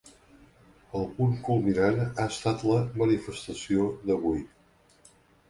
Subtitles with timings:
[0.99, 4.43] El punt culminant ha estat la manifestació d’avui.